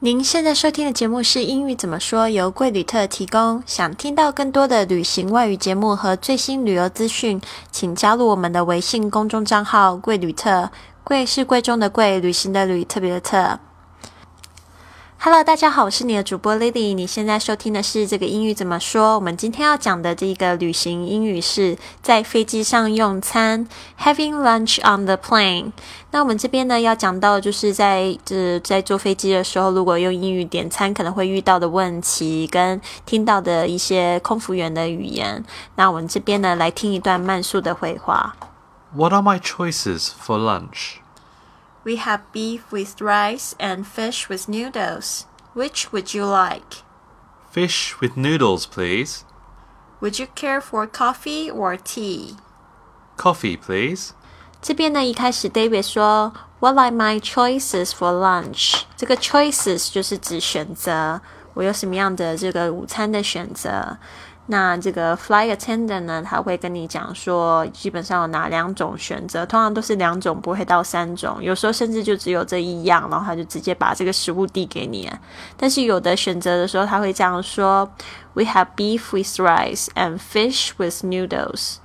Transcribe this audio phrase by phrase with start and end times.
[0.00, 3.62] 您现在收听的节目是《英语怎么说》，由贵旅特提供。
[3.64, 10.70] 想听到更多的旅行外语节目和最新旅游资讯，请加入我们的微信公众账号“贵旅特”。
[11.04, 13.58] 贵是贵重的贵，旅行的旅，特别的特。
[15.18, 16.94] Hello，大家好，我是你的主播 Lily。
[16.94, 19.14] 你现在收听的是这个英语怎么说？
[19.14, 23.66] 我们今天要讲的这个旅行英语是在飞机上用餐
[23.98, 25.72] ，having lunch on the plane。
[26.10, 35.42] 那我们这边呢要讲到就是在这在坐飞机的时候，如果用英语点餐可能会遇到的问题，跟听到的一些空服员的语言。
[35.76, 38.36] 那我们这边呢来听一段慢速的绘画。
[38.94, 40.96] What are my choices for lunch?
[41.83, 45.25] We have beef with rice and fish with noodles.
[45.53, 46.83] Which would you like?
[47.51, 49.23] Fish with noodles, please.
[50.01, 52.37] Would you care for coffee or tea?
[53.17, 54.11] Coffee, please.
[54.61, 58.81] 这边呢，一开始 David 说，What are my choices for lunch？
[58.95, 61.21] 这个 choices 就是指选择，
[61.53, 63.97] 我有什么样的这个午餐的选择。
[64.46, 75.10] 那这个 fly attendant 呢，他会跟你讲说，基本上有哪两种选择，通常都是两种，不会到三种，有时候甚至就只有这一样，然后他就直接把这个食物递给你。
[75.56, 77.90] 但是有的选择的时候，他会这样说
[78.34, 81.76] ：We have beef with rice and fish with noodles.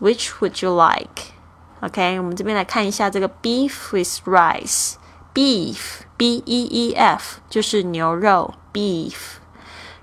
[0.00, 1.34] Which would you like?
[1.82, 4.94] OK，我们这边来看一下这个 beef with rice。
[5.32, 9.14] beef b e e f 就是牛肉，beef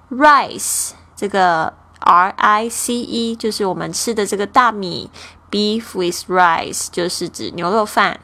[0.10, 0.92] rice。
[1.16, 5.10] 这个 R I C E 就是我们吃的这个大米
[5.50, 8.20] ，beef with rice 就是指牛肉饭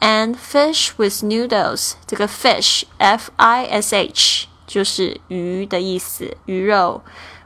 [0.00, 7.02] ，and fish with noodles 这个 fish F I S H 就是鱼的意思，鱼肉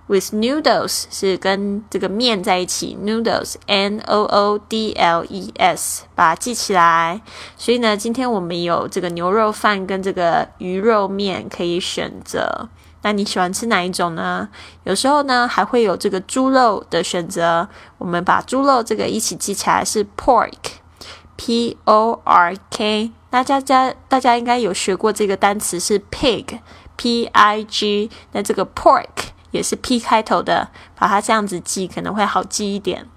[0.08, 7.22] ，with noodles 是跟这个面在一起，noodles N O O D L E S 把它记起来。
[7.56, 12.68] 所以呢，今天我们有这个牛肉饭跟这个鱼肉面可以选择。
[13.03, 14.48] 那你喜欢吃哪一种呢？
[14.84, 17.69] 有时候呢，还会有这个猪肉的选择。
[17.98, 23.11] 我们把猪肉这个一起记起来是 pork，p o r k。
[23.30, 28.11] 那大家家大家应该有学过这个单词是 pig，p i g。
[28.33, 29.08] 那这个 pork
[29.51, 33.08] 也是 p 开头的，把它这样子记可能会好记一点。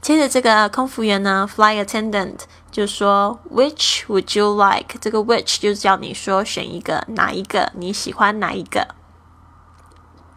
[0.00, 2.38] 接着这个空服员呢，fly attendant
[2.70, 4.96] 就说 Which would you like？
[5.00, 8.94] 这个 which 就是叫你说选一个哪一个你喜欢哪一个。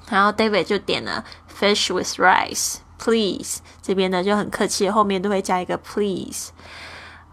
[0.09, 1.23] 然后 David 就点了
[1.59, 3.59] fish with rice, please。
[3.81, 6.51] 这边呢就很客气，后面都会加一个 please。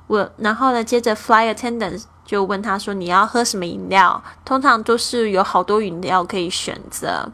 [0.07, 7.31] 我然后呢，接着 fly attendant 就问他说：“你要喝什么饮料？”通常都是有好多饮料可以选择，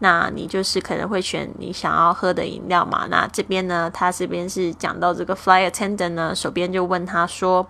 [0.00, 3.06] 那你就是可能会选你想要喝的饮料嘛。
[3.08, 7.64] 那这边呢，他这边是讲到这个 fly attendant 呢，手边就问他说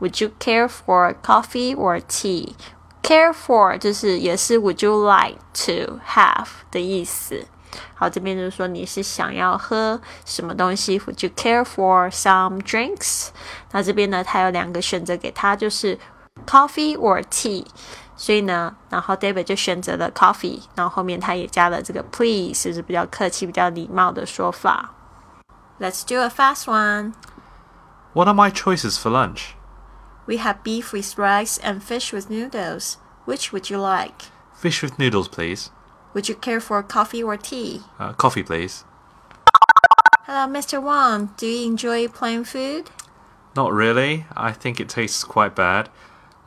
[0.00, 2.54] ：“Would you care for coffee or tea？”
[3.02, 7.46] Care for 就是也是 Would you like to have 的意思。
[7.94, 13.28] 好，这边就是说你是想要喝什么东西？Would you care for some drinks？
[13.72, 15.98] 那这边呢，它有两个选择给他，就是
[16.46, 17.66] coffee or tea。
[18.14, 24.90] 所以呢，然后 David 就选择了 coffee，然后后面他也加了这个 please，就是比较客气、比较礼貌的说法。
[25.80, 27.14] Let's do a fast one.
[28.12, 29.54] What are my choices for lunch?
[30.26, 32.98] We have beef with rice and fish with noodles.
[33.24, 34.22] Which would you like?
[34.54, 35.70] Fish with noodles, please.
[36.14, 37.82] Would you care for coffee or tea?
[37.98, 38.84] Uh, coffee, please.
[40.24, 40.82] Hello, Mr.
[40.82, 41.30] Wang.
[41.36, 42.90] Do you enjoy plain food?
[43.56, 44.26] Not really.
[44.36, 45.88] I think it tastes quite bad.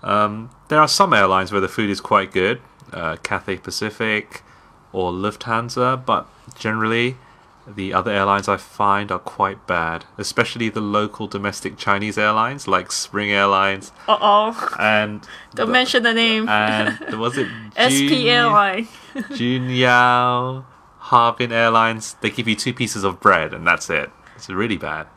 [0.01, 2.61] Um, there are some airlines where the food is quite good,
[2.93, 4.43] uh, Cathay Pacific
[4.93, 6.27] or Lufthansa, but
[6.57, 7.17] generally
[7.67, 12.91] the other airlines I find are quite bad, especially the local domestic Chinese airlines like
[12.91, 13.91] Spring Airlines.
[14.07, 14.75] Uh oh.
[14.79, 15.21] And
[15.55, 16.47] don't the, mention the name.
[16.47, 18.87] And was it SP Airline?
[19.15, 20.65] Junyao,
[20.99, 22.15] Harbin Airlines.
[22.21, 24.11] They give you two pieces of bread and that's it.
[24.35, 25.07] It's really bad.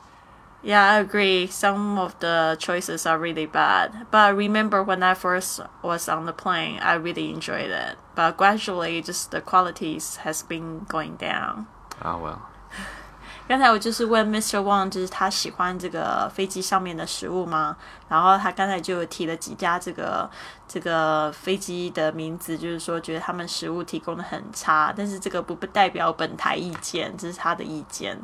[0.62, 1.46] Yeah, I agree.
[1.46, 4.06] Some of the choices are really bad.
[4.10, 7.96] But I remember when I first was on the plane, I really enjoyed it.
[8.16, 11.68] But gradually, just the qualities has been going down.
[12.02, 12.38] Oh well.
[13.48, 14.58] 刚才我就是问 Mr.
[14.58, 17.74] Wang，就是他喜欢这个飞机上面的食物吗？
[18.08, 20.28] 然后他刚才就提了几家这个
[20.68, 28.18] 这个飞机的名字，就是说觉得他们食物提供的很差，但是这个不不代表本台意见，这是他的意见。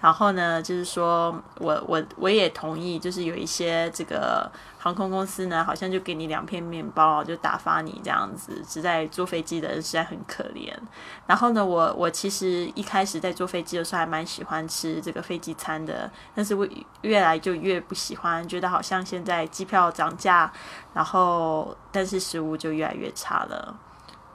[0.00, 4.48] 然后呢，就是说我我我也同意，就是有一些这个。
[4.80, 8.62] 航空公司呢，好像就给你两片面包，就打发你这样子。
[8.66, 10.72] 实在坐飞机的人实在很可怜。
[11.26, 16.66] 然后呢，我我其实一开始在坐飞机的时候还蛮喜欢吃这个飞机餐的，但是我
[17.02, 20.50] 越来就越不喜欢，觉得好像现在机票涨价，
[20.94, 23.76] 然后但是食物就越来越差了。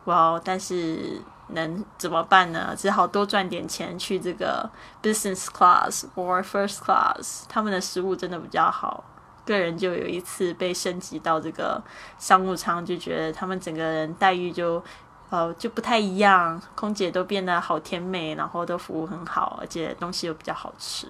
[0.03, 2.75] 哇，但是能怎么办呢？
[2.77, 4.69] 只好多赚点钱去这个
[5.01, 9.01] business class or first class，他们的食物真的比较好。
[9.45, 11.81] 个人就有一次被升级到这个
[12.17, 14.83] 商务舱，就觉得他们整个人待遇就。
[15.29, 21.07] 呃，就不太一样，空姐都变得好甜美，然后都服务很好，而且东西又比较好吃。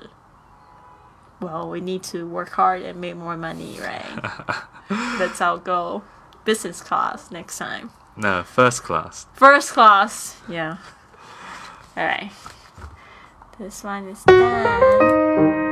[1.41, 4.05] Well, we need to work hard and make more money, right?
[5.19, 6.03] That's our goal.
[6.45, 7.89] Business class next time.
[8.15, 9.25] No, first class.
[9.33, 10.77] First class, yeah.
[11.97, 12.31] All right.
[13.59, 15.62] This one is done.